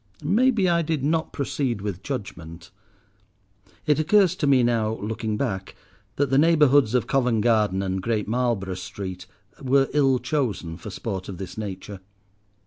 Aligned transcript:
Maybe 0.23 0.67
I 0.67 0.81
did 0.81 1.03
not 1.03 1.31
proceed 1.31 1.81
with 1.81 2.01
judgment. 2.01 2.71
It 3.85 3.99
occurs 3.99 4.35
to 4.37 4.47
me 4.47 4.63
now, 4.63 4.95
looking 4.95 5.37
back, 5.37 5.75
that 6.15 6.31
the 6.31 6.39
neighbourhoods 6.39 6.95
of 6.95 7.05
Covent 7.05 7.41
Garden 7.41 7.83
and 7.83 8.01
Great 8.01 8.27
Marlborough 8.27 8.73
Street 8.73 9.27
were 9.61 9.89
ill 9.93 10.17
chosen 10.17 10.75
for 10.75 10.89
sport 10.89 11.29
of 11.29 11.37
this 11.37 11.55
nature. 11.55 11.99